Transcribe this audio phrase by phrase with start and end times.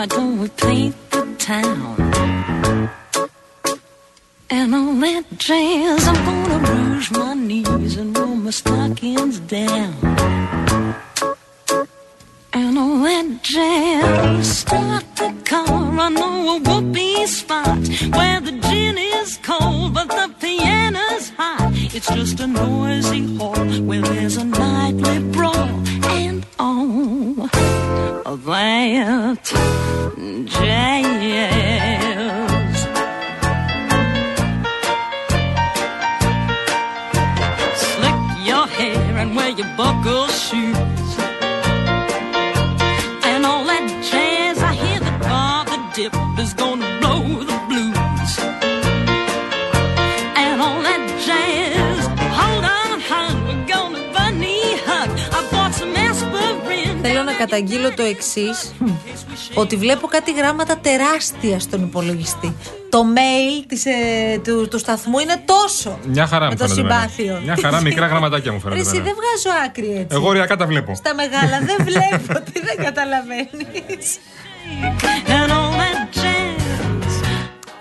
[0.00, 1.94] why don't we paint the town?
[4.48, 9.92] And on that jazz, I'm gonna bruise my knees and roll my stockings down.
[12.54, 15.68] And on that jazz, start the car,
[16.06, 17.82] I know a whoopee spot
[18.16, 21.72] where the gin is cold, but the piano's hot.
[21.94, 25.74] It's just a noisy hall where there's a nightly brawl
[26.20, 27.50] and all
[28.24, 29.59] of that
[57.50, 58.74] καταγγείλω το εξής.
[59.54, 62.56] ότι βλέπω κάτι γράμματα τεράστια στον υπολογιστή.
[62.90, 63.92] Το mail της, ε,
[64.44, 65.98] του, του σταθμού είναι τόσο.
[66.06, 66.80] Μια χαρά με μου το φαίνεται.
[66.80, 67.00] εμένα.
[67.00, 67.40] συμπάθειο.
[67.44, 68.80] Μια χαρά, μικρά γραμματάκια μου Ρε, φαίνεται.
[68.88, 69.04] εσύ εμένα.
[69.04, 70.16] δεν βγάζω άκρη έτσι.
[70.16, 70.94] Εγώ ωριακά τα βλέπω.
[70.94, 74.18] Στα μεγάλα δεν βλέπω, τι δεν καταλαβαίνεις.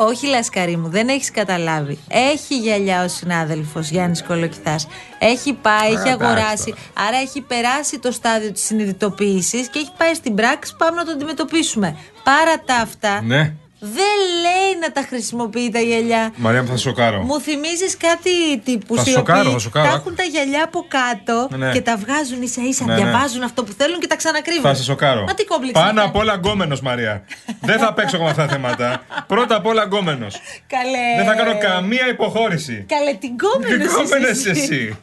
[0.01, 1.97] Όχι, Λασκαρί μου, δεν έχεις καταλάβει.
[2.07, 4.87] Έχει γυαλιά ο συνάδελφος Γιάννης Κολοκυθάς.
[5.19, 6.73] Έχει πάει, έχει εντάξει αγοράσει.
[6.93, 10.75] Άρα έχει περάσει το στάδιο της συνειδητοποίησης και έχει πάει στην πράξη.
[10.77, 11.97] Πάμε να το αντιμετωπίσουμε.
[12.23, 13.53] Παρά τα αυτά, Ναι.
[13.79, 16.31] Δεν λέει να τα χρησιμοποιεί τα γυαλιά.
[16.35, 17.21] Μαρία μου, θα σε σοκάρω.
[17.21, 19.87] Μου θυμίζεις κάτι τύπου Θα οι σοκάρω, οποίοι θα σοκάρω.
[19.87, 21.71] τα έχουν τα γυαλιά από κάτω Ναι.
[21.71, 23.01] και τα βγάζουν ίσα ίσα, Ναι, ναι.
[23.01, 24.61] διαβάζουν αυτό που θέλουν και τα ξανακρύβουν.
[24.63, 25.23] Θα σε σοκάρω.
[25.23, 27.23] Μα τι κόμπλεξ Πάνω είναι απ' όλα γκόμενο, Μαρία.
[27.61, 29.03] δεν θα παίξω εγώ με αυτά τα θέματα.
[29.27, 30.27] Πρώτα απ' όλα γκόμενο.
[30.67, 31.07] Καλέ.
[31.17, 32.85] Δεν θα κάνω καμία υποχώρηση.
[32.87, 34.97] Καλέ, την κόμενος Τι γκόμενες εσύ.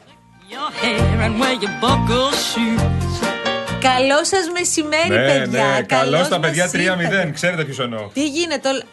[3.81, 5.63] Καλό σας μεσημέρι, Ναι, παιδιά.
[5.63, 7.23] ναι, καλώ Καλώς τα παιδιά μας ήρθατε.
[7.29, 7.31] 3-0.
[7.33, 8.09] Ξέρετε ποιος εννοώ.
[8.13, 8.83] Τι γίνεται όλα.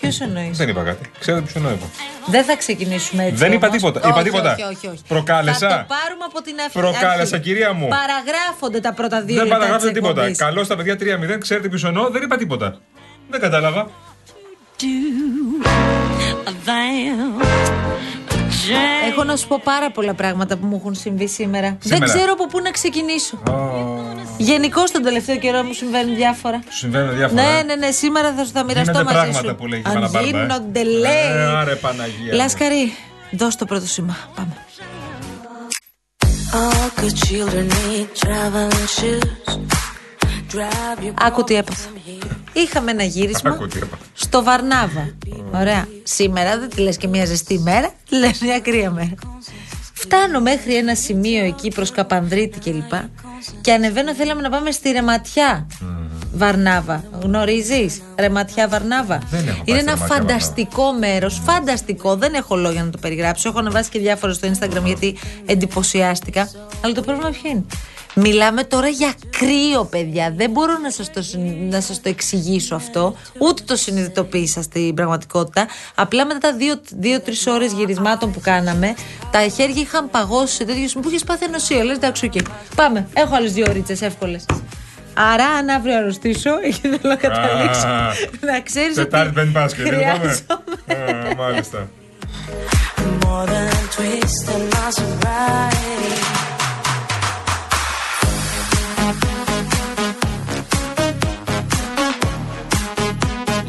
[0.00, 1.10] Ποιος εννοείς; Δεν είπα κάτι.
[1.18, 1.70] Ξέρετε ποιος εννοώ.
[1.72, 1.86] είπα.
[2.26, 3.34] Δεν θα ξεκινήσουμε έτσι.
[3.36, 3.78] Δεν είπα όμως.
[3.78, 4.00] τίποτα.
[4.00, 4.52] Όχι, Είπα τίποτα.
[4.52, 5.02] Όχι, όχι, όχι.
[5.08, 6.72] Προκάλεσα; Θα το πάρουμε από την αρχή.
[6.78, 7.48] Προκάλεσα, αρχή.
[7.48, 7.88] κυρία μου.
[7.88, 9.58] Παραγράφονται τα πρώτα δύο Δεν λεπτά.
[9.58, 10.20] παραγράφετε της τίποτα.
[10.20, 10.38] εκπομπής.
[10.38, 11.38] Καλώ τα παιδιά 3-0.
[11.38, 12.08] Ξέρετε ποιος εννοώ.
[12.10, 12.78] Δεν είπα τίποτα.
[13.30, 13.90] Δεν κατάλαβα.
[18.56, 19.10] Do that jazz.
[19.10, 21.76] Έχω να σου πω πάρα πολλά πράγματα που μου έχουν συμβεί σήμερα.
[21.80, 22.06] Σήμερα.
[22.06, 23.42] Δεν ξέρω από πού να ξεκινήσω.
[24.36, 26.60] Γενικώ τον τελευταίο καιρό μου συμβαίνουν διάφορα.
[26.68, 27.42] Σου συμβαίνουν διάφορα.
[27.42, 29.54] Ναι, ναι, ναι, σήμερα θα, θα μοιραστώ Γίνονται μαζί πράγματα σου.
[29.54, 30.30] που λέγει η Αν Παναπάρτα, ε.
[30.30, 31.26] γίνονται, λέει.
[31.32, 32.36] Ε, άρε Παναγία μου.
[32.36, 32.92] Λάσκαρη,
[33.30, 34.16] δώσ' το πρώτο σήμα.
[34.34, 34.56] Πάμε.
[36.52, 39.30] All good children need traveling shoes.
[40.52, 41.88] Drive your Άκου τι έπαθα.
[42.52, 44.04] Είχαμε ένα γύρισμα Άκου τι έπαθα.
[44.26, 45.14] Στο Βαρνάβα.
[45.54, 45.86] Ωραία.
[46.02, 49.14] Σήμερα δεν τη λες και μια ζεστή μέρα, τη λες μια κρύα μέρα.
[49.92, 52.88] Φτάνω μέχρι ένα σημείο εκεί προς Καπανδρίτη κλπ.
[52.88, 52.98] Και,
[53.60, 55.66] και ανεβαίνω, θέλαμε να πάμε στη Ρεματιά.
[56.32, 57.04] Βαρνάβα.
[57.22, 59.22] Γνωρίζεις; Ρεματιά Βαρνάβα.
[59.30, 61.40] Δεν έχω πάει Είναι στη ένα Ρεματιά φανταστικό μέρος.
[61.44, 62.16] Φανταστικό.
[62.16, 63.48] Δεν έχω λόγια να το περιγράψω.
[63.48, 65.16] Έχω ανεβάσει και διάφορα στο Instagram γιατί
[65.46, 66.50] εντυπωσιάστηκα.
[66.80, 67.64] Αλλά το πρόβλημα ποιο είναι;
[68.18, 70.32] Μιλάμε τώρα για κρύο, παιδιά.
[70.36, 73.16] Δεν μπορώ να σας το, συν- να σας το εξηγήσω αυτό.
[73.38, 75.66] Ούτε το συνειδητοποίησα στην πραγματικότητα.
[75.94, 78.94] Απλά μετά τα δύο- δύο-τρεις ώρες γυρισμάτων που κάναμε,
[79.30, 81.84] τα χέρια είχαν παγώσει σε τέτοιο σημείο που είχες πάθει ανοσία.
[81.84, 82.32] Λες εντάξει, οκ.
[82.74, 83.08] Πάμε.
[83.14, 84.44] Έχω άλλες δύο ώρες εύκολες.
[85.14, 87.86] Άρα, αν αύριο αρρωστήσω, εκεί θέλω να καταλήξω.
[87.86, 89.04] Α, να ξέρεις ότι.
[89.08, 89.88] Τετάρτη, Πέμπτη, Παρασκευή.
[89.88, 90.18] δεν πάμε.
[90.18, 90.40] χρειάζομαι.
[90.86, 91.88] Ε, Μάλιστα.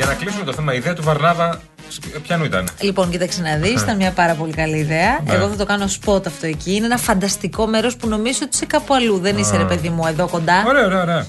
[0.07, 1.62] Για να κλείσουμε το θέμα, η ιδέα του Βαρνάβα
[2.28, 5.19] ποιανού ήταν; Λοιπόν, κοίταξε να δεις, ήταν μια πάρα πολύ καλή ιδέα.
[5.25, 5.34] Ναι.
[5.34, 6.75] Εγώ θα το κάνω σποτ αυτό εκεί.
[6.75, 9.19] Είναι ένα φανταστικό μέρος που νομίζω ότι είσαι κάπου αλλού.
[9.19, 10.63] Δεν είσαι, ρε παιδί μου, εδώ κοντά.
[10.68, 11.27] Ωραία, ωραία, ωραία.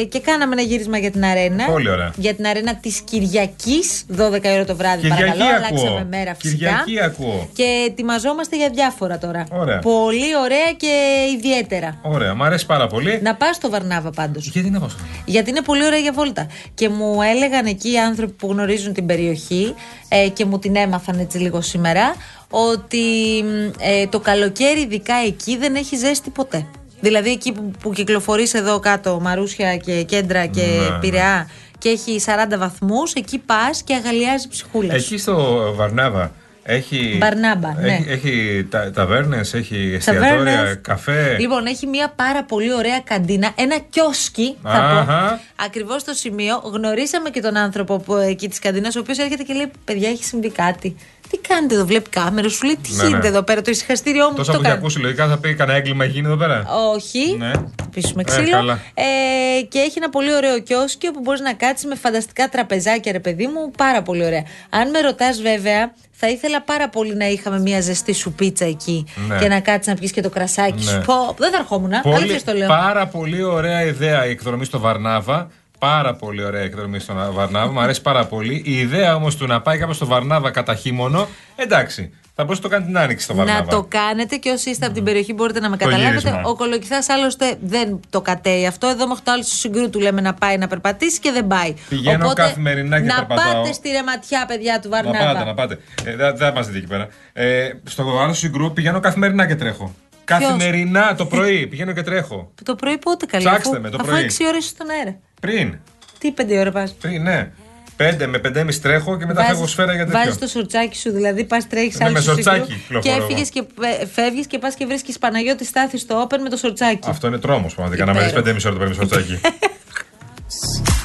[0.00, 1.64] Ε, και κάναμε ένα γύρισμα για την αρένα.
[1.64, 2.12] Πολύ ωραία.
[2.16, 5.00] Για την αρένα της Κυριακής, 12 ώρα το βράδυ.
[5.00, 5.56] Κυριακή παρακαλώ, ακούω.
[5.56, 6.82] αλλάξαμε μέρα φυσικά.
[6.84, 7.48] Κυριακή ακούω.
[7.54, 9.46] Και ετοιμαζόμαστε για διάφορα τώρα.
[9.50, 9.78] Ωραία.
[9.78, 10.92] Πολύ ωραία και
[11.36, 11.98] ιδιαίτερα.
[12.02, 13.20] Ωραία, μου αρέσει πάρα πολύ.
[13.22, 14.46] Να πας στο Βαρνάβα πάντως.
[14.46, 16.46] Γιατί να πάω στο Γιατί είναι πολύ ωραία για βόλτα.
[16.74, 19.74] Και μου έλεγαν εκεί οι άνθρωποι που γνωρίζουν την περιοχή
[20.08, 22.14] ε, και μου την έμαθαν έτσι λίγο σήμερα
[22.50, 22.98] ότι
[23.44, 26.66] μ, ε, το καλοκαίρι ειδικά εκεί δεν έχει ζέστη ποτέ.
[27.00, 32.20] Δηλαδή εκεί που, που κυκλοφορείς εδώ κάτω Μαρούσια και Κέντρα και Ναι, Πειραιά και έχει
[32.26, 35.14] 40 βαθμούς εκεί πας και αγαλιάζει ψυχούλας σου.
[35.14, 36.32] Εκεί στο Βαρνάβα
[36.70, 37.16] έχει.
[37.20, 37.92] Μπαρνάμπα, ναι.
[37.92, 40.78] Έχει, έχει τα, ταβέρνες, έχει εστιατόρια, Ταβέρνες.
[40.82, 41.36] καφέ.
[41.38, 45.28] Λοιπόν, έχει μια πάρα πολύ ωραία καντίνα, ένα κιόσκι, θα Αχα.
[45.28, 45.64] πω.
[45.64, 46.60] Ακριβώς στο σημείο.
[46.64, 50.24] Γνωρίσαμε και τον άνθρωπο που, εκεί της καντίνας, ο οποίος έρχεται και λέει: Παιδιά, έχει
[50.24, 50.96] συμβεί κάτι.
[51.30, 53.28] Τι κάνετε εδώ, βλέπει κάμερα, σου λέει τι Ναι, γίνεται ναι.
[53.28, 54.34] εδώ πέρα, το ησυχαστήριό μου.
[54.34, 54.80] Τόσα το που έχει κάνω.
[54.84, 56.64] ακούσει, λογικά θα πει κανένα έγκλημα έχει γίνει εδώ πέρα.
[56.94, 57.36] Όχι.
[57.38, 57.50] Ναι.
[57.92, 58.50] Πίσουμε Ε, ξύλο.
[58.50, 58.80] καλά.
[58.94, 63.20] Ε, και έχει ένα πολύ ωραίο κιόσκι όπου μπορείς να κάτσεις με φανταστικά τραπεζάκια, ρε
[63.20, 63.70] παιδί μου.
[63.76, 64.42] Πάρα πολύ ωραία.
[64.70, 69.04] Αν με ρωτάς, βέβαια, θα ήθελα πάρα πολύ να είχαμε μια ζεστή σου πίτσα εκεί
[69.28, 69.38] Ναι.
[69.38, 70.90] και να κάτσεις να πιεις και το κρασάκι Ναι.
[70.90, 71.00] σου.
[71.06, 71.92] Πω, δεν θα ερχόμουν.
[72.02, 72.68] Πολύ- Αλήθεια το λέω.
[72.68, 75.50] Πάρα πολύ ωραία ιδέα η εκδρομή στο Βαρνάβα.
[75.78, 77.72] Πάρα πολύ ωραία η εκδρομή στο Βαρνάβα.
[77.72, 78.62] Μου αρέσει πάρα πολύ.
[78.64, 82.12] Η ιδέα όμως του να πάει κάποιο στο Βαρνάβα κατά χειμώνο, εντάξει.
[82.34, 83.60] Θα μπορούσε να το κάνει την άνοιξη στο Βαρνάβα.
[83.60, 86.18] Να το κάνετε και όσοι είστε από την περιοχή μπορείτε να με Το καταλάβετε.
[86.18, 86.42] γύρισμα.
[86.44, 88.86] Ο Κολοκυθάς άλλωστε δεν το κατέει αυτό.
[88.86, 91.74] Εδώ μέχρι το άλλο του συγκρού του λέμε να πάει να περπατήσει και δεν πάει.
[91.88, 93.52] Πηγαίνω καθημερινά και να περπατάω.
[93.62, 95.32] πάτε στη ρεματιά, παιδιά του Να Βαρνάβα.
[95.32, 95.78] πάτε, να πάτε.
[96.04, 97.08] Ε, δεν δεν θα μας δείτε εκεί πέρα.
[97.32, 99.94] Ε, στο άλλο συγκρού πηγαίνω καθημερινά και τρέχω.
[100.24, 102.52] Καθημερινά το πρωί πηγαίνω και τρέχω.
[102.64, 103.44] Το πρωί πότε καλή.
[103.44, 104.30] Ψάξτε αφού, με, το αφού πρωί.
[104.38, 105.16] 6 ώρες στον αέρα.
[105.40, 105.78] Πριν.
[106.18, 107.50] Τι 5 ώρα πας; Πριν, ναι.
[107.96, 110.18] Πέντε με πεντέμιση τρέχω και μετά φεύγω σφαίρα για τέτοιο.
[110.24, 113.22] Βάζει το σορτσάκι σου, δηλαδή πας τρέχεις Ναι, άλλο με στο σορτσάκι συγκρού κυκλοφορώ Και,
[113.22, 113.64] έφυγες και
[114.12, 117.08] φεύγεις και πας και βρίσκεις Παναγιώτη Στάθη στο Open με το σορτσάκι.
[117.10, 118.42] Αυτό είναι τρόμος πραγματικά να με δει Υπέροχο.
[118.42, 119.40] πεντέμιση ώρα το πρωί με σορτσάκι.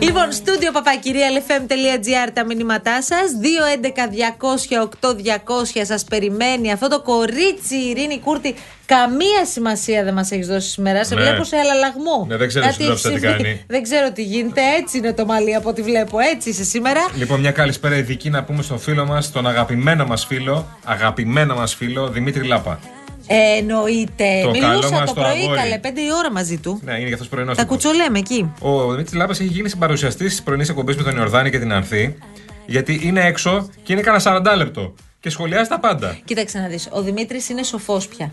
[0.00, 3.20] Λοιπόν, στούντιο παπακυρία.fm.gr τα μηνύματά σας.
[3.42, 8.54] 2.11.200.8.200 σας περιμένει αυτό το κορίτσι η Ειρήνη Κούρτη.
[8.86, 11.04] Καμία σημασία δεν μας έχεις δώσει σήμερα.
[11.04, 11.20] Σε Ναι.
[11.20, 12.24] βλέπω σε αλλαλαγμό.
[12.28, 13.42] Ναι, δεν ξέρω Κάτι στην τόψα έχει τι συμβεί.
[13.42, 13.64] κάνει.
[13.66, 14.60] Δεν ξέρω τι γίνεται.
[14.80, 16.18] Έτσι είναι το μαλλί από ό,τι βλέπω.
[16.18, 17.00] Έτσι είσαι σήμερα.
[17.16, 21.74] λοιπόν, μια καλησπέρα ειδική να πούμε στον φίλο μας, τον αγαπημένο μας φίλο, αγαπημένο μας
[21.74, 22.80] φίλο Δημήτρη Λάπα.
[23.28, 24.40] Ε, εννοείται.
[24.42, 25.58] Το καλό Μιλούσα μας το το πρωί, αγόρι.
[25.58, 26.80] καλέ, πέντε η ώρα μαζί του.
[26.84, 27.56] Ναι, είναι για αυτός πρωινός.
[27.56, 28.52] Τα κουτσολέμε εκεί.
[28.60, 32.18] Ο Δημήτρης Λάπα έχει γίνει συμπαρουσιαστής της πρωινής εκπομπής με τον Ιορδάνη και την Ανθή.
[32.66, 34.94] Γιατί είναι έξω και είναι κανένα 40 λεπτό.
[35.20, 36.18] Και σχολιάζει τα πάντα.
[36.24, 36.88] Κοίταξε να δεις.
[36.90, 38.30] Ο Δημήτρης είναι σοφός πια.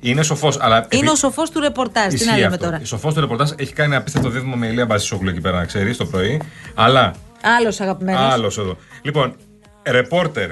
[0.00, 0.86] Είναι σοφός, αλλά.
[0.90, 2.14] Είναι ο σοφός του ρεπορτάζ.
[2.14, 4.86] Τι να λέμε τώρα; Η σοφός του ρεπορτάζ έχει κάνει ένα απίστευτο δίδυμο με ηλία
[4.86, 6.40] Μπασίσογλου εκεί πέρα, να ξέρεις, το πρωί.
[6.74, 7.14] Αλλά.
[7.58, 8.32] Άλλος αγαπημένος.
[8.32, 8.76] Άλλος εδώ.
[9.02, 9.36] Λοιπόν,
[9.82, 10.50] ρεπόρτερ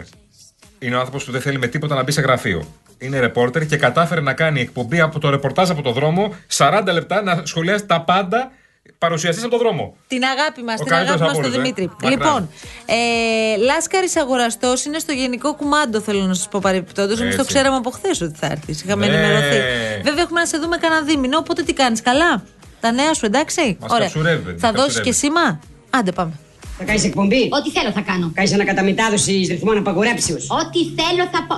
[0.78, 2.64] είναι ο άνθρωπος που δεν θέλει με τίποτα να μπει σε γραφείο.
[3.02, 7.22] Είναι ρεπόρτερ και κατάφερε να κάνει εκπομπή από το ρεπορτάζ από το δρόμο 40 λεπτά
[7.22, 8.50] να σχολιάζει τα πάντα
[8.98, 9.94] παρουσιαστής από το δρόμο.
[10.06, 11.60] Την αγάπη μας, Ο την καλύτερος αγάπη μας από στον όλους, ε.
[11.60, 11.90] Δημήτρη.
[12.02, 12.10] Μακράν.
[12.10, 12.50] Λοιπόν,
[12.86, 17.20] ε, Λάσκαρης αγοραστός είναι στο γενικό κουμάντο, θέλω να σας πω παρεμπιπτόντως.
[17.20, 17.54] Εμείς το Έτσι.
[17.54, 18.82] ξέραμε από χθες ότι θα έρθεις.
[18.82, 19.12] Είχαμε Ναι.
[19.12, 19.56] ενημερωθεί.
[20.02, 22.44] Βέβαια, έχουμε να σε δούμε κανένα δίμηνο, οπότε τι κάνεις, καλά;
[22.80, 25.02] Τα νέα σου, εντάξει; Μας καψουρεύει, Θα μας δώσεις καψουρεύει.
[25.10, 25.60] και σήμα;
[25.90, 26.32] Άντε, πάμε.
[26.78, 28.30] Θα κάνεις εκπομπή; Ό,τι θέλω θα κάνω.
[28.34, 30.36] Κάνεις ανακαταμετάδοση ρυθμών απαγορέψεω.
[30.36, 31.56] Ό,τι θέλω θα πω.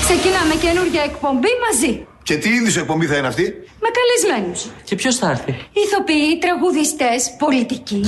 [0.00, 2.06] Ξεκινάμε καινούργια εκπομπή μαζί.
[2.22, 3.42] Και τι είδους εκπομπή θα είναι αυτή;
[3.80, 4.66] Με καλεσμένους.
[4.84, 8.00] Και ποιος θα έρθει; Ηθοποιοί, τραγουδιστές, πολιτικοί.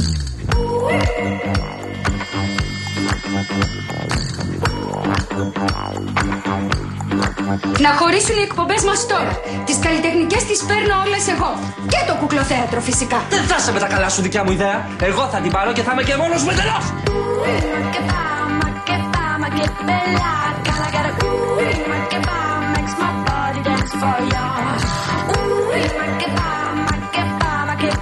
[7.78, 9.32] Να χωρίσουν οι εκπομπές μας τώρα.
[9.64, 11.50] Τις καλλιτεχνικές τις παίρνω όλες εγώ.
[11.92, 13.18] Και το κουκλοθέατρο φυσικά.
[13.30, 14.88] Δεν θα σε με τα καλά σου δικιά μου ιδέα.
[15.00, 16.84] Εγώ θα την πάρω και θα είμαι και μόνος μου εντελώς.
[27.70, 28.00] Ma che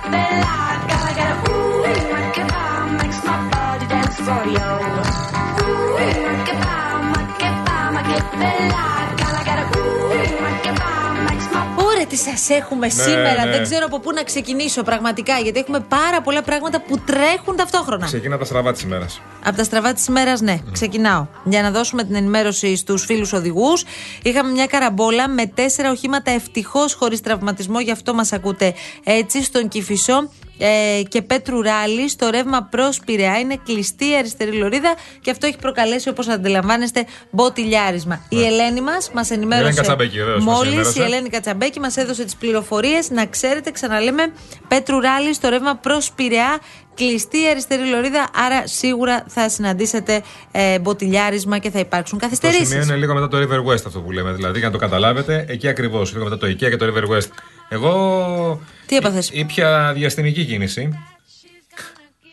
[11.99, 13.45] Ωραία, τι σας έχουμε σήμερα.
[13.45, 13.51] ναι.
[13.51, 18.07] Δεν ξέρω από πού να ξεκινήσω πραγματικά, γιατί έχουμε πάρα πολλά πράγματα που τρέχουν ταυτόχρονα.
[18.07, 19.21] Ξεκινά τα στραβά της ημέρας.
[19.45, 21.27] Από τα στραβά της ημέρας, ναι, ξεκινάω.
[21.45, 23.85] Για να δώσουμε την ενημέρωση στους φίλους οδηγούς.
[24.23, 29.43] Είχαμε μια καραμπόλα με τέσσερα οχήματα ευτυχώς χωρίς τραυματισμό, γι' αυτό μας ακούτε έτσι.
[29.43, 33.39] Στον Κυφισό ε, και Πέτρου Ράλι, στο ρεύμα προς Πειραιά.
[33.39, 38.21] Είναι κλειστή η αριστερή λωρίδα και αυτό έχει προκαλέσει, όπως αντιλαμβάνεστε, μποτιλιάρισμα.
[38.29, 39.75] Η Ελένη μας μας Ελένη ενημέρωσε.
[39.77, 41.01] Κατσαμπέκη, βεβαίως, μας Μόλις ενημέρωσε.
[41.01, 43.11] η Ελένη Κατσαμπέκη μας έδωσε τις πληροφορίες.
[43.11, 44.33] Να ξέρετε, ξαναλέμε,
[44.69, 46.59] Πέτρου Ράλι στο ρεύμα προς Πειραιά.
[46.95, 52.69] Κλειστή η αριστερή λωρίδα, άρα σίγουρα θα συναντήσετε ε, μποτιλιάρισμα και θα υπάρξουν Το καθυστερήσεις.
[52.69, 54.33] σημείο είναι λίγο μετά το River West αυτό που λέμε.
[54.33, 56.13] Δηλαδή, για να το καταλάβετε, εκεί ακριβώς.
[56.13, 57.29] Λίγο μετά το IKEA και το River West.
[57.69, 58.61] Εγώ.
[58.87, 60.99] Τι έπαθες; ή- Ήπια διαστημική κίνηση.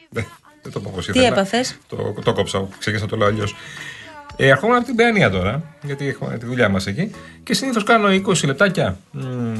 [0.09, 0.25] Δεν
[0.61, 2.67] δεν το πω πώ Τι έπαθες; Το, το κόψα.
[2.79, 3.55] Ξεκίνησα να το λέω αλλιώς.
[4.35, 7.11] Ε, ερχόμουν από την Παιανία τώρα, γιατί έχουμε τη δουλειά μας εκεί.
[7.43, 8.97] Και συνήθως κάνω 20 λεπτάκια.
[9.11, 9.55] Μμμ,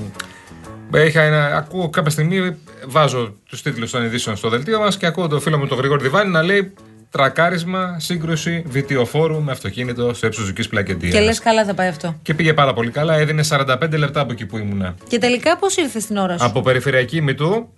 [0.96, 2.56] Είχα ένα, ακούω κάποια στιγμή,
[2.88, 6.04] βάζω τους τίτλους των ειδήσεων στο δελτίο μας και ακούω τον φίλο μου τον Γρηγόρη
[6.04, 6.74] Διβάνη να λέει
[7.16, 11.14] τρακάρισμα, σύγκρουση βιτιοφόρου με αυτοκίνητο στο ύψος δική πλακεντίας.
[11.14, 12.20] Και λες, καλά θα πάει αυτό.
[12.22, 14.96] Και πήγε πάρα πολύ καλά, έδινε 45 λεπτά από εκεί που ήμουνα.
[15.08, 16.46] Και τελικά πώς ήρθες στην ώρα σου.
[16.46, 17.70] Από περιφερειακή μητού,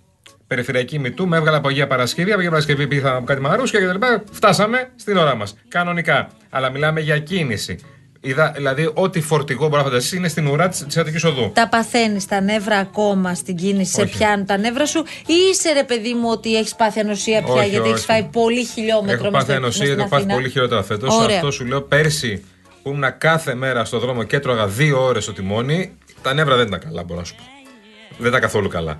[0.46, 2.30] περιφερειακή μητού, με έβγαλε από Αγία Παρασκευή.
[2.30, 4.22] Από Αγία Παρασκευή πήγα από κάτι μαρούσια και τα λοιπά.
[4.32, 5.56] Φτάσαμε στην ώρα μας.
[5.68, 6.28] Κανονικά.
[6.50, 7.78] Αλλά μιλάμε για κίνηση.
[8.20, 11.50] Είδα, δηλαδή, ό,τι φορτηγό μπορεί να φανταστείς είναι στην ουρά της Αττικής Οδού.
[11.54, 14.16] Τα παθαίνεις τα νεύρα ακόμα στην κίνηση, σε Όχι.
[14.16, 17.68] πιάνουν τα νεύρα σου, ή είσαι ρε παιδί μου ότι έχεις πάθει ανοσία πια Όχι,
[17.68, 17.96] γιατί όχι.
[17.96, 20.34] έχει φάει πολύ χιλιόμετρο Έχω μες πάθει στο- ανοσία, μες έχω στην πάθει Αθήνα.
[20.34, 21.18] πολύ χειρότερα φέτος.
[21.18, 21.36] Ωραία.
[21.36, 22.44] Αυτό σου λέω πέρσι
[22.82, 26.66] που ήμουν κάθε μέρα στο δρόμο και έτρωγα δύο ώρες στο τιμόνι, τα νεύρα δεν
[26.66, 27.42] ήταν καλά, μπορώ να σου πω.
[28.18, 28.98] Δεν ήταν καθόλου καλά.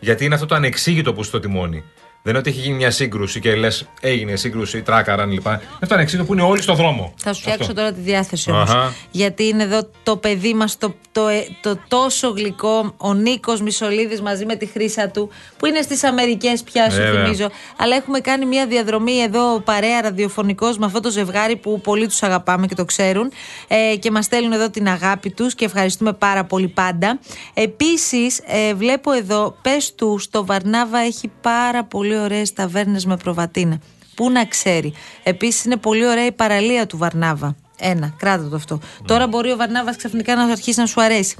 [0.00, 1.84] Γιατί είναι αυτό το ανεξήγητο που στο τιμόνι.
[2.22, 5.50] Δεν είναι ότι έχει γίνει μια σύγκρουση και λες έγινε σύγκρουση, τράκαραν λοιπά.
[5.50, 7.14] Είναι αυτό το ανεξήγητο που είναι όλοι στο δρόμο.
[7.16, 7.74] Θα σου φτιάξω Αυτό.
[7.74, 8.70] τώρα τη διάθεση όμως.
[8.70, 8.92] Αχα.
[9.10, 14.20] Γιατί είναι εδώ το παιδί μας, το, το, ε, το τόσο γλυκό, ο Νίκος Μισολίδης
[14.20, 17.24] μαζί με τη χρήσα του, που είναι στις Αμερικές πια, σου Βέβαια.
[17.24, 17.48] θυμίζω.
[17.76, 22.22] Αλλά έχουμε κάνει μια διαδρομή εδώ παρέα ραδιοφωνικός με αυτό το ζευγάρι που πολλοί τους
[22.22, 23.32] αγαπάμε και το ξέρουν.
[23.68, 27.18] Ε, και μας στέλνουν εδώ την αγάπη τους και ευχαριστούμε πάρα πολύ πάντα.
[27.54, 33.78] Επίσης, ε, βλέπω εδώ, πες του, στο Βαρνάβα έχει πάρα πολύ ωραίες ταβέρνες με προβατίνα.
[34.14, 34.92] Πού να ξέρει.
[35.22, 37.56] Επίσης είναι πολύ ωραία η παραλία του Βαρνάβα.
[37.78, 38.80] Ένα, κράτα το αυτό.
[39.04, 41.36] Τώρα μπορεί ο Βαρνάβας ξαφνικά να αρχίσει να σου αρέσει.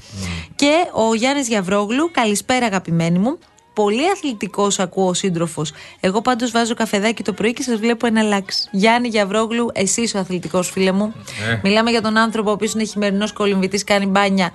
[0.55, 3.39] Και ο Γιάννης Γιαβρόγλου, καλησπέρα αγαπημένοι μου.
[3.75, 5.73] Πολύ αθλητικός ακούω ο σύντροφος.
[6.01, 8.69] Εγώ πάντως βάζω καφεδάκι το πρωί και σας βλέπω ένα λάξ.
[8.73, 11.15] Γιάννη Γιαβρόγλου, εσύ ο αθλητικός φίλε μου.
[11.51, 11.61] Ε.
[11.63, 14.53] Μιλάμε για τον άνθρωπο ο οποίος είναι χειμερινός κολυμβητής, κάνει μπάνια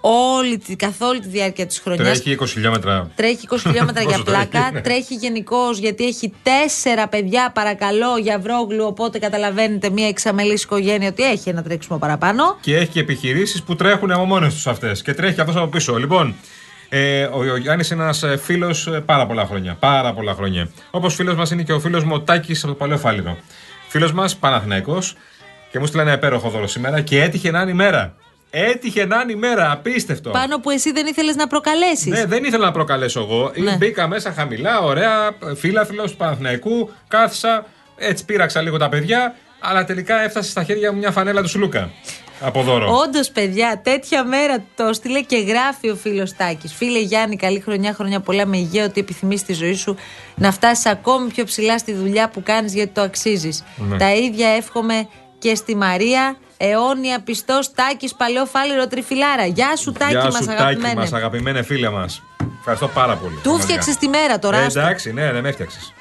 [0.00, 2.06] όλη, τη- καθ' όλη τη διάρκεια της χρονιάς.
[2.22, 3.10] Τρέχει 20 χιλιόμετρα.
[3.14, 4.70] Τρέχει 20 χιλιόμετρα για Πόσο τρέχει, πλάκα.
[4.70, 4.80] ναι.
[4.80, 8.84] Τρέχει γενικώς γιατί έχει τέσσερα παιδιά, παρακαλώ, για βρόγλου.
[8.86, 12.56] Οπότε καταλαβαίνετε μια εξαμελής οικογένεια ότι έχει ένα τρέξιμο παραπάνω.
[12.60, 15.02] Και έχει και επιχειρήσεις που τρέχουν από μόνες τους αυτές.
[15.02, 15.96] Και τρέχει και αυτός από πίσω.
[15.98, 16.34] Λοιπόν,
[16.88, 19.76] ε, ο, ο Γιάννη είναι ένας φίλος πάρα πολλά χρόνια.
[19.80, 20.70] Πάρα πολλά χρόνια.
[20.90, 23.36] Όπως φίλος μας είναι και ο φίλος μου ο Τάκη από το Παλαιό Φάληρο.
[23.88, 25.14] Φίλος μας, Παναθηναϊκός
[25.70, 28.14] και μου στείλανε ένα υπέροχο δώρο σήμερα και έτυχε να είναι η μέρα.
[28.50, 30.30] Έτυχε να είναι η μέρα, απίστευτο.
[30.30, 32.06] Πάνω που εσύ δεν ήθελες να προκαλέσεις.
[32.06, 33.52] Ναι, δεν ήθελα να προκαλέσω εγώ.
[33.56, 33.76] Ναι.
[33.76, 37.66] Μπήκα μέσα χαμηλά, ωραία, φίλαθλος του Παναθηναϊκού, κάθισα,
[37.96, 41.90] έτσι πείραξα λίγο τα παιδιά, αλλά τελικά έφτασε στα χέρια μου μια φανέλα του Σλούκα.
[42.40, 42.96] Από δώρο.
[42.96, 46.74] Όντως, παιδιά, τέτοια μέρα το στείλε και γράφει ο φίλος Τάκης.
[46.74, 49.96] Φίλε Γιάννη, καλή χρονιά, χρόνια πολλά με υγεία, ότι επιθυμείς στη ζωή σου
[50.34, 53.64] να φτάσεις ακόμη πιο ψηλά στη δουλειά που κάνεις γιατί το αξίζεις.
[53.76, 53.96] Ναι.
[53.96, 56.36] Τα ίδια εύχομαι και στη Μαρία.
[56.62, 59.44] Αιώνια πιστός Τάκης, παλαιό φάληρο τριφυλάρα.
[59.46, 60.94] Γεια σου, Τάκη Γεια μας, σου, Τάκη αγαπημένε.
[60.94, 62.22] μας, αγαπημένε φίλε μας.
[62.58, 63.34] Ευχαριστώ πάρα πολύ.
[63.34, 63.66] Του πραγματικά.
[63.66, 64.58] φτιάξες τη μέρα τώρα.
[64.58, 64.80] Ε, άστο.
[64.80, 65.92] εντάξει, ναι, δεν με έφτιαξες.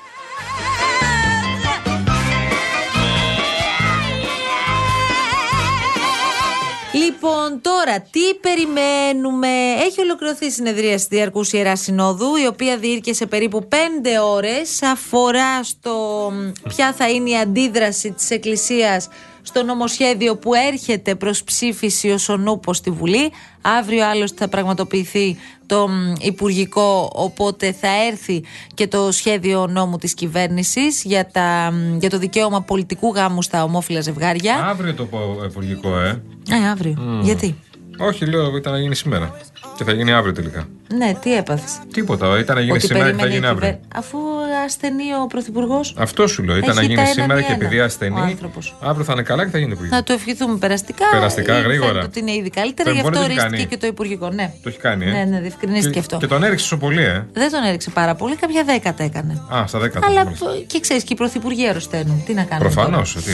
[6.93, 9.47] Λοιπόν, τώρα τι περιμένουμε;
[9.85, 13.75] Έχει ολοκληρωθεί η συνεδρία στη Διαρκούς Ιεράς Συνόδου, η οποία διήρκεσε περίπου 5
[14.23, 14.81] ώρες.
[14.81, 15.91] Αφορά στο
[16.33, 19.07] μ, ποια θα είναι η αντίδραση της Εκκλησίας
[19.41, 23.31] στο νομοσχέδιο που έρχεται προς ψήφιση ως ο νούπος στη Βουλή.
[23.61, 28.43] Αύριο άλλωστε θα πραγματοποιηθεί το μ, Υπουργικό, οπότε θα έρθει
[28.73, 33.63] και το σχέδιο νόμου της κυβέρνησης για, τα, μ, για το δικαίωμα πολιτικού γάμου στα
[33.63, 34.55] ομόφυλα ζευγάρια.
[34.55, 36.21] Αύριο το πο- υπουργικό, ε.
[36.49, 37.19] Ε, αύριο.
[37.21, 37.55] Γιατί;
[37.99, 39.37] Όχι, λέω, ήταν να γίνει σήμερα.
[39.77, 40.67] Και θα γίνει αύριο τελικά.
[40.95, 43.69] Ναι, τι έπαθες; Τίποτα, ήταν να γίνει Ότι σήμερα και θα περίμενε η γίνει αύριο.
[43.69, 44.17] κυβέρ- Αφού
[44.65, 45.93] ασθενεί ο Πρωθυπουργός.
[45.97, 47.83] Αυτό σου λέω, ήταν Έχει να γίνει τα ένα σήμερα μη και ένα επειδή ο
[47.83, 48.19] ασθενεί.
[48.21, 48.75] άνθρωπος.
[48.81, 49.95] Αύριο θα είναι καλά και θα γίνει υπουργικό.
[49.95, 51.05] Να του ευχηθούμε περαστικά.
[51.11, 51.87] Περαστικά, Ε, γρήγορα.
[51.89, 53.87] Φαίνεται ότι είναι ήδη καλύτερα, Το γι' αυτό εμβόλιο τι έχει ορίστηκε κάνει; και το
[53.87, 54.29] Υπουργικό.
[54.29, 54.53] Ναι.
[54.63, 55.11] Το έχει κάνει, ε.
[55.11, 56.17] Ναι, ναι, διευκρινίστηκε και, αυτό.
[56.17, 57.25] Και τον έριξε τόσο πολύ, ε.
[57.33, 59.41] Δεν τον έριξε πάρα πολύ, κάποια δέκατα έκανε.
[59.55, 62.23] Α, στα 10 Αλλά π- και ξέρεις, και οι πρωθυπουργοί αρρωσταίνουν.
[62.25, 62.69] Τι να κάνουμε.
[62.69, 63.13] Προφανώς.
[63.13, 63.27] τώρα.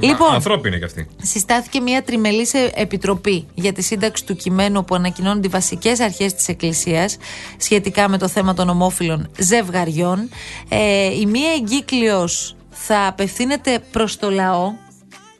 [0.00, 0.08] Λοιπόν.
[0.10, 0.34] Λοιπόν.
[0.34, 1.08] Ανθρώπινη κι αυτή.
[1.22, 6.48] Συστάθηκε μια τριμελής επιτροπή για τη σύνταξη του κειμένου που ανακοινώνει τι βασικές αρχές της
[6.48, 7.16] Εκκλησίας
[7.56, 10.28] σχετικά με το θέμα των ομόφυλων ζευγαριών.
[10.68, 12.28] Ε, η μία εγκύκλιο
[12.70, 14.72] θα απευθύνεται προς το λαό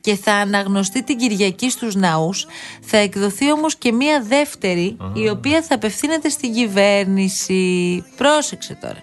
[0.01, 2.47] και θα αναγνωστεί την Κυριακή στους ναούς.
[2.81, 8.05] Θα εκδοθεί όμως και μία δεύτερη η οποία θα απευθύνεται στην κυβέρνηση.
[8.17, 8.99] Πρόσεξε τώρα.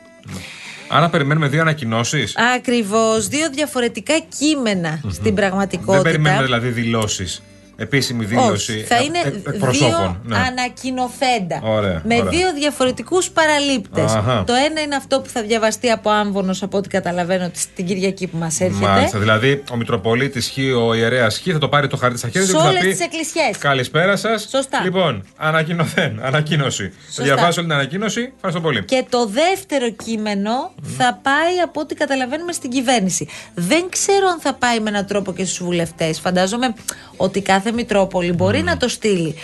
[0.87, 2.35] Άρα περιμένουμε δύο ανακοινώσεις.
[2.55, 6.01] Ακριβώς, δύο διαφορετικά κείμενα στην πραγματικότητα.
[6.01, 7.41] Δεν περιμένουμε δηλαδή δηλώσεις.
[7.79, 10.21] Επίσημη δήλωση όχι, θα ε, είναι ε, δύο εκπροσώπων.
[10.23, 10.37] Ναι.
[10.37, 11.61] ανακοινοθέντα.
[11.63, 12.29] Ωραία, με ωραία.
[12.29, 14.11] δύο διαφορετικούς παραλήπτες.
[14.15, 14.43] Αχα.
[14.43, 18.27] Το ένα είναι αυτό που θα διαβαστεί από άμβονο, από ό,τι καταλαβαίνω, της- την Κυριακή
[18.27, 18.85] που μας έρχεται.
[18.87, 19.19] Μάλιστα.
[19.19, 20.57] Δηλαδή, ο Μητροπολίτης Χ,
[20.87, 22.81] ο ιερέας Χ, θα το πάρει το χαρτί στα χέρια Σε του και θα όλες
[22.83, 22.89] πει.
[22.89, 23.57] τις εκκλησιές.
[23.57, 24.47] Καλησπέρα σας.
[24.51, 24.81] Σωστά.
[24.83, 26.93] Λοιπόν, ανακοινωθέν, ανακοίνωση.
[27.09, 28.31] Θα διαβάσω όλη την ανακοίνωση.
[28.35, 28.83] Ευχαριστώ πολύ.
[28.85, 33.27] Και το δεύτερο κείμενο θα πάει από ό,τι καταλαβαίνουμε στην κυβέρνηση.
[33.55, 36.19] Δεν ξέρω αν θα πάει με έναν τρόπο και στους βουλευτές.
[36.19, 36.73] Φαντάζομαι
[37.17, 39.35] ότι κάθε Μητρόπολη μπορεί να το στείλει.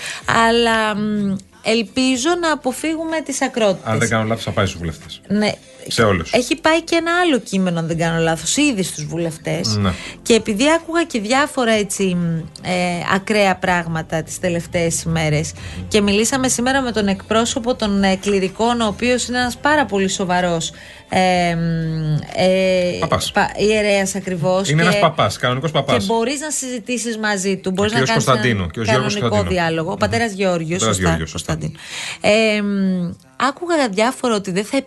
[0.48, 3.90] Αλλά μ, ελπίζω να αποφύγουμε τις ακρότητε.
[3.90, 5.22] Αν δεν κάνω λάθος, θα πάει στους βουλευτές.
[5.28, 5.52] Ναι,
[5.88, 6.34] Σε όλους.
[6.34, 9.76] Έχει πάει και ένα άλλο κείμενο, αν δεν κάνω λάθος, ήδη στους βουλευτές.
[9.76, 9.92] Ναι.
[10.22, 12.18] Και επειδή άκουγα και διάφορα έτσι
[12.62, 12.72] ε,
[13.16, 15.54] ακραία πράγματα τις τελευταίες ημέρες
[15.88, 20.08] και μιλήσαμε σήμερα με τον εκπρόσωπο των ε, κληρικών, ο οποίος είναι ένας πάρα πολύ
[20.08, 20.72] σοβαρός.
[21.10, 23.32] Ε, μ, ε, Παπάς.
[23.58, 24.70] Ιερέας ακριβώς.
[24.70, 25.98] Είναι ένας παπάς, κανονικός παπάς.
[25.98, 27.72] Και μπορείς να συζητήσεις μαζί του.
[27.72, 29.62] Μπορείς να κύριος κάνεις Κωνσταντίνου, και ο Γιώργος κανονικό Κωνσταντίνου.
[29.62, 29.92] διάλογο.
[29.92, 30.78] Ο πατέρας Γεώργιο.
[30.78, 31.08] Πατέρας Σωστά.
[31.08, 31.56] Γεώργιος, σωστά.
[31.56, 31.80] Κωνσταντίνου.
[32.22, 33.14] Ε, μ,
[33.48, 34.78] άκουγα διάφορα ότι δεν θα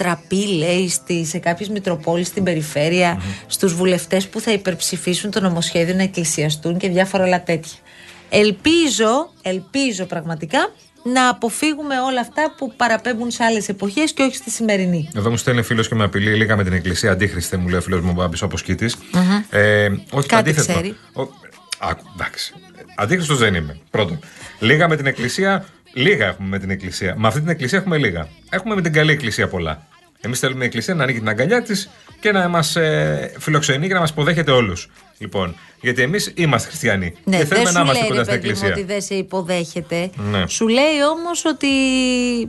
[0.00, 5.94] επιτραπεί, λέει, στη, σε κάποιες Μητροπόλεις στην περιφέρεια, στους βουλευτές που θα υπερψηφίσουν το νομοσχέδιο
[5.94, 7.78] να εκκλησιαστούν και διάφορα άλλα τέτοια.
[8.28, 10.58] Ελπίζω, ελπίζω πραγματικά
[11.02, 15.10] να αποφύγουμε όλα αυτά που παραπέμπουν σε άλλες εποχές και όχι στη σημερινή.
[15.16, 17.10] Εδώ μου στέλνει φίλος και με απειλεί λίγα με την εκκλησία.
[17.10, 18.90] Αντίχρηστε, μου λέει ο φίλος μου ο Μπάμπης, όπως κοίτη.
[19.50, 20.72] Ε, όχι το Κάτι αντίθετο.
[20.72, 20.96] ξέρει.
[21.12, 21.22] Ο,
[21.78, 22.54] άκου, εντάξει.
[22.96, 23.78] Αντίχρηστος δεν είμαι.
[23.90, 24.18] Πρώτον.
[24.58, 27.14] Λίγα με την εκκλησία, λίγα έχουμε με την εκκλησία.
[27.18, 28.28] Με αυτή την εκκλησία έχουμε λίγα.
[28.50, 29.86] Έχουμε με την καλή εκκλησία πολλά.
[30.20, 33.94] Εμείς θέλουμε η εκκλησία να ανοίγει την αγκαλιά της και να μας ε, φιλοξενεί και
[33.94, 34.88] να μας υποδέχεται όλους.
[35.18, 37.14] Λοιπόν, γιατί εμείς είμαστε χριστιανοί.
[37.24, 38.74] Ναι, και δεν θέλουμε σου να είμαστε λέει κοντά ρε στην παιδί μου εκκλησία.
[38.74, 40.10] ότι δεν σε υποδέχεται.
[40.30, 40.46] Ναι.
[40.46, 41.68] Σου λέει όμως ότι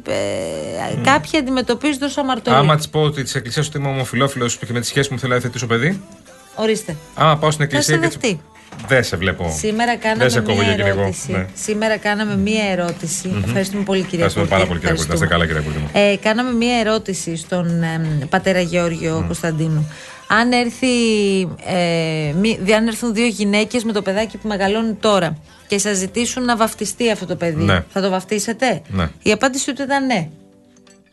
[0.08, 2.56] ε, κάποιοι αντιμετωπίζονται ως αμαρτωλοί.
[2.56, 5.30] Άμα της πω ότι της εκκλησίας ότι είμαι ομοφυλόφιλος και με τη σχέση μου θέλω
[5.30, 6.02] να υιοθετήσω παιδί.
[6.56, 6.96] Ορίστε.
[7.16, 8.08] Άμα πάω στην εκκλησία σε και.
[8.08, 8.42] δεχτεί.
[8.88, 9.54] Δεν σε βλέπω.
[9.58, 11.00] Σήμερα Δεν κάναμε σε κόβω μία για κυνηγό.
[11.02, 11.32] ερώτηση.
[11.32, 11.46] Ναι.
[11.54, 13.42] Σήμερα κάναμε μία ερώτηση.
[13.46, 14.54] Ευχαριστούμε πολύ κύριε Ευχαριστούμε Κούρτη.
[14.56, 15.08] πάρα πολύ, κύριε Κούρτη.
[15.10, 15.90] Να είστε καλά, κύριε Κούρτη μου.
[15.94, 19.92] Ε, κάναμε μία ερώτηση στον ε, πατέρα Γεώργιο Κωνσταντίνου.
[20.28, 20.88] Αν, έρθει,
[21.66, 25.38] ε, μη, δι- αν έρθουν δύο γυναίκες με το παιδάκι που μεγαλώνει τώρα
[25.68, 27.84] και σας ζητήσουν να βαφτιστεί αυτό το παιδί, Ναι.
[27.90, 29.10] θα το βαφτίσετε; Ναι.
[29.22, 30.28] Η απάντηση του ήταν ναι.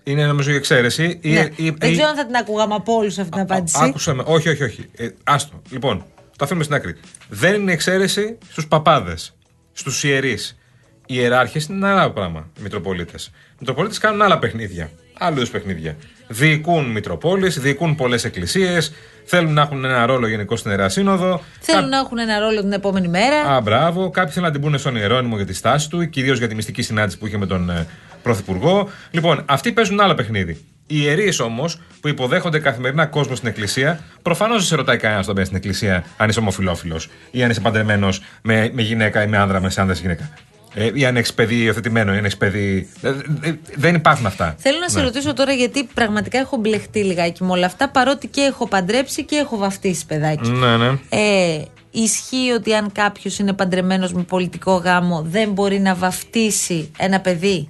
[0.04, 1.18] Είναι νομίζω η εξαίρεση.
[1.22, 1.48] Ή, ναι.
[1.56, 3.76] ή- Δεν ή- ξέρω αν θα την ακούγαμε από όλους αυτή την απάντηση.
[3.80, 4.22] Άκουσα με.
[4.26, 4.88] Όχι, όχι, όχι.
[4.96, 5.62] Ε, άστο.
[5.70, 6.04] Λοιπόν,
[6.38, 6.94] το αφήνουμε στην άκρη.
[7.28, 9.36] Δεν είναι εξαίρεση στους παπάδες,
[9.72, 10.58] στους ιερείς.
[11.06, 12.50] Οι ιεράρχες είναι ένα άλλο πράγμα.
[12.58, 13.26] Οι Μητροπολίτες.
[13.26, 14.90] Οι Μητροπολίτες κάνουν άλλα παιχνίδια.
[15.18, 15.96] Άλλου είδους παιχνίδια.
[16.28, 18.92] Διοικούν Μητροπόλεις, διοικούν πολλές εκκλησίες,
[19.24, 21.40] θέλουν να έχουν ένα ρόλο γενικό στην Ιερά Σύνοδο.
[21.60, 23.40] Θέλουν να έχουν ένα ρόλο την επόμενη μέρα.
[23.40, 24.10] Α, μπράβο.
[24.10, 26.82] Κάποιοι θέλουν να την πούνε στον Ιερόνιμο για τη στάση του, κυρίως για τη μυστική
[26.82, 27.86] συνάντηση που είχε με τον ε,
[28.22, 28.88] Πρωθυπουργό.
[29.10, 30.64] Λοιπόν, αυτοί παίζουν άλλο παιχνίδι.
[30.90, 35.34] Οι ιερείς όμως, που υποδέχονται καθημερινά κόσμο στην εκκλησία, προφανώς δεν σε ρωτάει κανένας όταν
[35.34, 39.36] μπαίνει στην εκκλησία αν είσαι ομοφυλόφιλος ή αν είσαι παντρεμένος με, με γυναίκα ή με
[39.38, 40.30] άνδρα, με σε άνδρα ή γυναίκα.
[40.74, 42.88] Ε, ή αν έχεις παιδί υιοθετημένο, ή αν έχεις παιδί.
[43.02, 43.08] Ε,
[43.48, 44.54] ε, δεν υπάρχουν αυτά.
[44.58, 45.04] Θέλω να σε Ναι.
[45.04, 49.36] ρωτήσω τώρα γιατί πραγματικά έχω μπλεχτεί λιγάκι με όλα αυτά παρότι και έχω παντρέψει και
[49.36, 50.50] έχω βαφτίσει παιδάκι.
[50.50, 50.98] Ναι, ναι.
[51.08, 57.20] Ε, ισχύει ότι αν κάποιος είναι παντρεμένος με πολιτικό γάμο δεν μπορεί να βαφτίσει ένα
[57.20, 57.68] παιδί;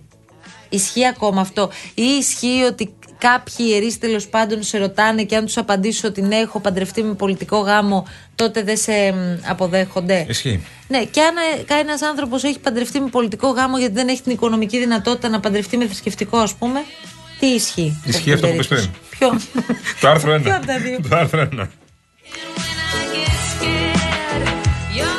[0.69, 5.57] Ισχύει ακόμα αυτό; Ή ισχύει ότι κάποιοι ιερείς τέλος πάντων σε ρωτάνε και αν τους
[5.57, 10.27] απαντήσω ότι ναι έχω παντρευτεί με πολιτικό γάμο τότε δεν σε μ, αποδέχονται.
[10.29, 10.65] Ισχύει.
[10.89, 11.35] Ναι, και αν
[11.79, 15.77] ένα άνθρωπος έχει παντρευτεί με πολιτικό γάμο γιατί δεν έχει την οικονομική δυνατότητα να παντρευτεί
[15.77, 16.81] με θρησκευτικό, ας πούμε,
[17.39, 19.41] τι ισχύει; σε Ισχύει αυτή την αυτό που είπες περίπτωση; Ποιο;
[20.01, 20.43] Το άρθρο 1.
[20.43, 21.67] Ποιο από τα δύο; Το άρθρο 1.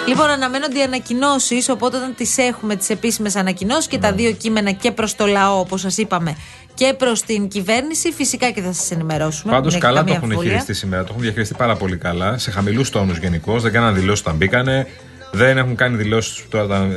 [0.09, 4.01] Λοιπόν, αναμένονται οι ανακοινώσεις, οπότε όταν τις έχουμε, τις επίσημες ανακοινώσεις και Ναι.
[4.01, 6.35] τα δύο κείμενα και προς το λαό, όπως σας είπαμε,
[6.73, 9.51] και προς την κυβέρνηση, φυσικά και θα σας ενημερώσουμε.
[9.53, 10.51] Πάντως Δεν έχει καλά το καμία έχουν αμφιβολία.
[10.51, 11.01] χειριστεί σήμερα.
[11.03, 12.37] Το έχουν διαχειριστεί πάρα πολύ καλά.
[12.37, 13.61] Σε χαμηλούς τόνους γενικώς.
[13.61, 14.87] Δεν κάναν δηλώσεις όταν μπήκανε.
[15.31, 16.87] Δεν έχουν κάνει δηλώσεις τώρα,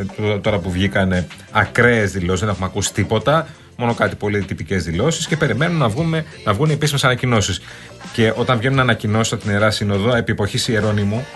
[0.40, 2.40] τώρα που βγήκανε ακραίες δηλώσεις.
[2.40, 3.46] Δεν έχουμε ακούσει τίποτα.
[3.77, 7.61] Μόνο κάτι πολύ τυπικές δηλώσεις και περιμένουν να, βγούμε, να βγουν οι επίσημες ανακοινώσεις.
[8.12, 11.27] Και όταν βγαίνουν ανακοινώσεις από την Ιερά Σύνοδο, επί εποχής Ιερώνυμου,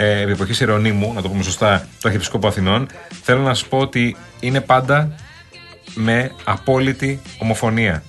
[0.00, 2.86] ε, επί εποχής Ιερονίμου, να το πούμε σωστά, το Αρχιεπισκόπο Αθηνών,
[3.22, 5.14] θέλω να σας πω ότι είναι πάντα
[5.94, 8.02] με απόλυτη ομοφωνία.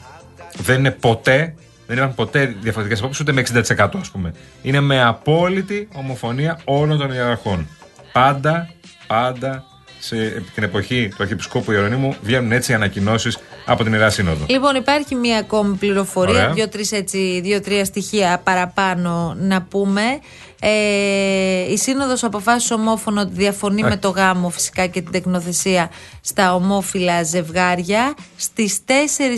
[0.57, 1.55] Δεν είναι ποτέ,
[1.87, 4.33] δεν υπάρχουν ποτέ διαφορετικές απόψεις ούτε με 60% ας πούμε.
[4.61, 7.67] Είναι με απόλυτη ομοφωνία όλων των ιεραρχών.
[8.11, 8.69] Πάντα,
[9.07, 9.63] πάντα
[9.99, 14.45] σε την εποχή του Αρχιεπισκόπου Ιερονίμου βγαίνουν έτσι ανακοινώσεις από την Ιερά Σύνοδο.
[14.49, 16.53] Λοιπόν, υπάρχει μία ακόμη πληροφορία, Ωραία.
[16.53, 20.01] δύο-τρεις έτσι, δύο-τρία στοιχεία παραπάνω να πούμε.
[20.61, 25.89] Ε, η Σύνοδος αποφάσισε ομόφωνο ότι διαφωνεί με το γάμο φυσικά και την τεκνοθεσία
[26.21, 28.13] στα ομόφυλα ζευγάρια.
[28.35, 28.91] Στις 4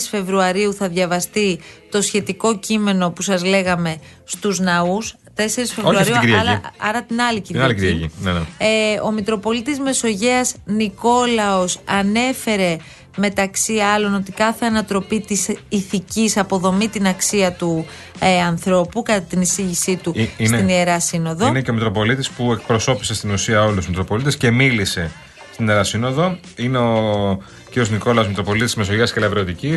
[0.10, 1.60] Φεβρουαρίου θα διαβαστεί
[1.92, 5.16] το σχετικό κείμενο που σας λέγαμε στους ναούς.
[5.36, 5.44] 4
[5.76, 6.48] Φεβρουαρίου, αυτή την Κυριακή.
[6.50, 7.94] άρα, άρα την άλλη Την άλλη Κυριακή.
[7.94, 8.14] Κυριακή.
[8.22, 8.40] Ναι, ναι.
[8.58, 12.78] Ε, ο Μητροπολίτης Μεσογείας Νικόλαος ανέφερε
[13.18, 17.86] μεταξύ άλλων ότι κάθε ανατροπή της ηθικής αποδομεί την αξία του
[18.20, 21.48] ε, ανθρώπου κατά την εισήγησή του Ε, είναι- στην Ιερά Σύνοδο.
[21.48, 25.12] Είναι και ο Μητροπολίτης που εκπροσώπησε στην ουσία όλους τους Μητροπολίτες και μίλησε
[25.54, 26.38] στην Ιερά Σύνοδο.
[26.56, 27.38] Είναι ο
[27.74, 27.88] κ.
[27.90, 29.74] Νικόλαο Μητροπολίτης Μεσογείας και Λευρωτική.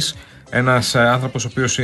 [0.51, 1.79] Ένας άνθρωπος ο οποίος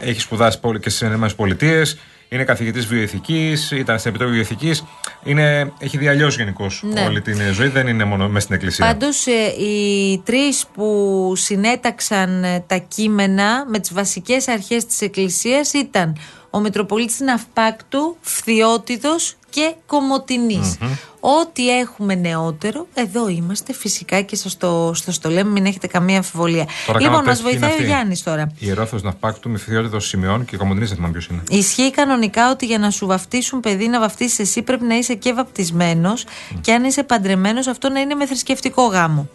[0.00, 1.84] έχει σπουδάσει πολύ και στις ΗΠΑ.
[2.28, 4.84] Είναι καθηγητής βιοειθικής, ήταν στην Επιτροπή Βιοειθικής.
[5.24, 7.00] Είναι, έχει δει αλλιώ γενικώς Ναι.
[7.00, 8.86] όλη την ζωή, δεν είναι μόνο μέσα στην εκκλησία.
[8.86, 15.72] Πάντως ε, οι τρεις που συνέταξαν ε, τα κείμενα με τις βασικές αρχές της Εκκλησίας
[15.72, 16.16] ήταν
[16.58, 20.76] ο Μητροπολίτης Ναυπάκτου, Φθιώτιδος και κομωτινης
[21.20, 26.16] Ό,τι έχουμε νεότερο, εδώ είμαστε φυσικά και σας το, σας το λέμε, μην έχετε καμία
[26.16, 26.66] αμφιβολία.
[26.86, 27.86] Τώρα λοιπόν, κάμα μας πες ποιοι είναι βοηθάει ο αυτοί.
[27.86, 28.52] Γιάννης τώρα.
[28.58, 31.42] Ιερόθος Ναυπάκτου με φιδιότητο Σιμεών και κομμωτινής δεν θυμάμαι ποιος είναι.
[31.48, 35.32] Ισχύει κανονικά ότι για να σου βαφτίσουν παιδί να βαφτίσεις εσύ πρέπει να είσαι και
[35.32, 36.26] βαπτισμένος
[36.60, 39.28] και αν είσαι παντρεμένος αυτό να είναι με θρησκευτικό γάμο.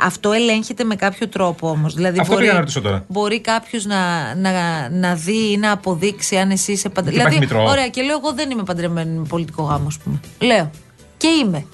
[0.00, 1.94] Αυτό ελέγχεται με κάποιο τρόπο όμως.
[1.94, 3.04] Δηλαδή Αυτό πήγα να ρωτήσω τώρα.
[3.08, 4.50] μπορεί κάποιος να, να,
[4.90, 7.20] να δει ή να αποδείξει αν εσύ είσαι παντρεμένο.
[7.22, 7.70] Υπάρχει Δηλαδή, μητρό.
[7.72, 10.20] ωραία, και λέω εγώ δεν είμαι παντρεμένη με πολιτικό γάμο, ας πούμε.
[10.38, 10.70] Λέω.
[11.16, 11.64] Και είμαι.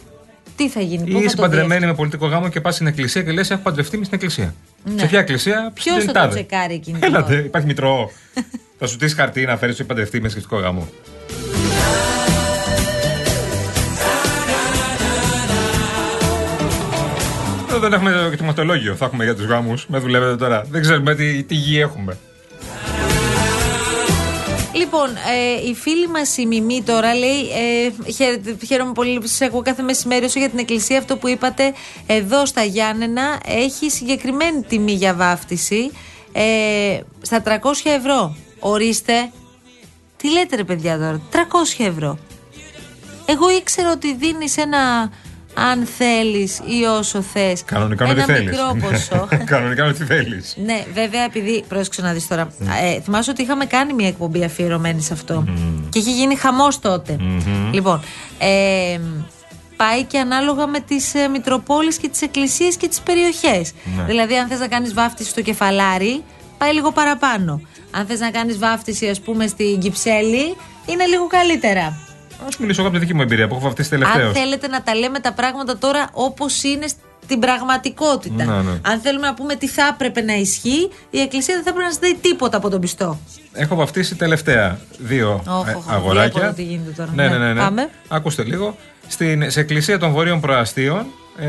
[0.57, 2.75] Τι θα γίνει, πού Ή θα είσαι το δεις; παντρεμένη με πολιτικό γάμο και πας
[2.75, 4.55] στην εκκλησία και λες: Έχω παντρευτεί μες στην εκκλησία.
[4.85, 4.99] Ναι.
[5.01, 6.35] Σε ποια εκκλησία, Ποιος στην θα το τάδε.
[6.35, 8.11] τσεκάρει εκείνη την Έλατε, ώρα; υπάρχει μητρό.
[8.79, 10.89] θα σου στήσει χαρτί να φέρεις ότι έχει παντρευτεί μες σχετικό γάμο.
[17.77, 18.95] Εδώ δεν έχουμε και το μαθολόγιο.
[18.95, 19.87] Θα έχουμε για τους γάμους.
[19.89, 20.65] Με δουλεύετε τώρα.
[20.71, 22.19] Δεν ξέρουμε τι, τι γη έχουμε.
[24.73, 27.41] Λοιπόν, ε, η φίλη μας η Μιμή τώρα λέει:
[28.07, 30.99] ε, χαίρετε, Χαίρομαι πολύ που σας ακούω κάθε μεσημέρι όσο για την εκκλησία.
[30.99, 31.73] Αυτό που είπατε
[32.07, 35.91] εδώ στα Γιάννενα έχει συγκεκριμένη τιμή για βάφτιση.
[36.33, 37.51] Ε, στα 300
[37.85, 38.37] ευρώ.
[38.59, 39.31] Ορίστε.
[40.17, 41.37] Τι λέτε ρε παιδιά τώρα, 300
[41.87, 42.19] ευρώ.
[43.27, 45.11] Εγώ ήξερα ότι δίνεις ένα
[45.59, 48.51] αν θέλεις ή όσο θες Κανονικά με ένα τι θέλεις.
[48.51, 50.57] μικρό ποσό Κανονικά με τι θέλεις.
[50.65, 51.65] ναι, βέβαια, επειδή.
[51.69, 52.49] Πρόσεξε να δεις τώρα.
[52.97, 55.45] Ε, θυμάσαι ότι είχαμε κάνει μια εκπομπή αφιερωμένη σε αυτό.
[55.89, 57.17] Και είχε γίνει χαμός τότε.
[57.73, 58.01] Λοιπόν.
[58.39, 59.01] Ε,
[59.77, 63.73] πάει και ανάλογα με τις ε, Μητροπόλεις και τις εκκλησίες και τις περιοχές.
[63.97, 64.03] Ναι.
[64.05, 66.23] Δηλαδή, αν θες να κάνεις βάφτιση στο κεφαλάρι,
[66.59, 67.61] πάει λίγο παραπάνω.
[67.91, 71.99] Αν θες να κάνεις βάφτιση, ας πούμε, στην Κυψέλη, είναι λίγο καλύτερα.
[72.45, 74.27] Α μιλήσω εγώ από τη δική μου εμπειρία που έχω βαφτίσει τελευταίο.
[74.27, 76.87] Αν θέλετε να τα λέμε τα πράγματα τώρα όπως είναι
[77.23, 78.45] στην πραγματικότητα.
[78.45, 78.79] Ναι, ναι.
[78.83, 81.93] Αν θέλουμε να πούμε τι θα έπρεπε να ισχύει, η Εκκλησία δεν θα έπρεπε να
[81.93, 83.19] ζητάει τίποτα από τον πιστό.
[83.53, 86.41] Έχω βαφτίσει τελευταία δύο Όχ, ε, όχ, αγοράκια.
[86.41, 87.11] βλέπω τι γίνεται τώρα.
[87.15, 87.53] Ναι, Ναι, ναι, ναι.
[87.53, 87.61] ναι.
[87.61, 87.91] πάμε.
[88.09, 88.77] Ακούστε λίγο.
[89.09, 91.07] Στην, σε εκκλησία των Βορείων Προαστίων
[91.39, 91.47] ε,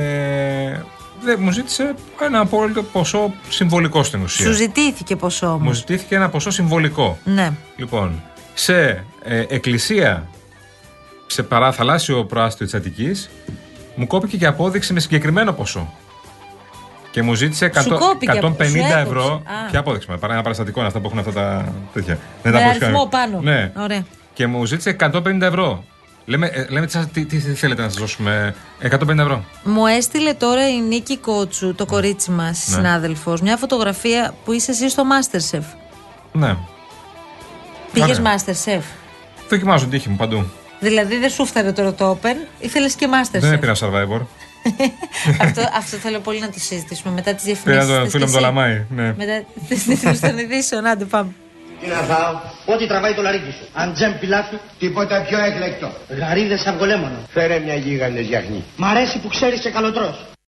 [1.22, 4.46] δεν, μου ζήτησε ένα απόλυτο ποσό συμβολικό στην ουσία.
[4.46, 5.62] Σου ζητήθηκε ποσό όμως.
[5.62, 7.18] Μου ζητήθηκε ένα ποσό συμβολικό.
[7.24, 7.52] Ναι.
[7.76, 8.22] Λοιπόν,
[8.54, 10.28] σε ε, εκκλησία
[11.28, 13.30] σε παραθαλάσσιο προάστιο της Αττικής
[13.96, 15.94] μου κόπηκε και απόδειξη με συγκεκριμένο ποσό.
[17.12, 19.00] Και μου ζήτησε 100, Σου κόπηκε, 150 σου έκοψε.
[19.00, 19.34] ευρώ.
[19.34, 19.70] Α.
[19.72, 22.14] Ποια απόδειξη, με παρά ένα παραστατικό είναι αυτά που έχουν αυτά τα τέτοια.
[22.44, 23.32] Με Δεν τα μπορείς αριθμό κανένα.
[23.32, 23.52] πάνω.
[23.52, 23.72] Ναι.
[23.84, 24.06] Ωραία.
[24.34, 25.84] Και μου ζήτησε 150 ευρώ.
[26.26, 28.56] Λέμε, ε, λέμε τι, τι, τι θέλετε να σας δώσουμε.
[28.82, 29.44] 150 ευρώ.
[29.64, 32.76] Μου έστειλε τώρα η Νίκη Κότσου, το κορίτσι μας, Ναι.
[32.76, 35.64] συνάδελφος, μια φωτογραφία που είσαι εσύ στο Masterchef.
[36.32, 36.56] Ναι.
[37.94, 38.36] Πήγες Ωραία.
[38.38, 38.82] Masterchef;
[39.50, 40.46] Δοκιμάζω την τύχη μου παντού.
[40.80, 43.40] Δηλαδή δεν σου φτάρε τώρα το Open, ήθελες και Masterchef.
[43.40, 44.22] Δεν έπειρα survivor.
[45.46, 47.98] αυτό, αυτό θέλω πολύ να το συζητήσουμε μετά τις Πήρα διαφημίσεις.
[48.00, 48.86] τον φίλο μου το λαμάι.
[48.90, 49.14] Ναι.
[49.18, 50.86] Μετά τι διαφημίσει των ειδήσεων.
[50.86, 51.32] Άντε, πάμε.
[51.82, 52.34] Τι να φάω,
[52.66, 53.68] ό,τι τραβάει το λαρίκι σου.
[53.74, 55.92] Αντζέμ πιλάφι, Τίποτα πιο έκλεκτο.
[56.20, 57.18] γαρίδες αυγολέμονο.
[57.34, 58.64] Φέρε μια γίγαντες γιαχνή.
[58.76, 60.26] Μ' αρέσει που ξέρεις και καλοτρός.